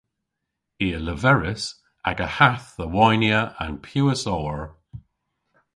I 0.85 0.87
a 0.97 0.99
leveris 1.07 1.65
aga 2.09 2.27
hath 2.37 2.67
dhe 2.79 2.85
waynya 2.95 3.41
an 3.63 3.73
pewas 3.85 4.23
owr. 4.37 4.59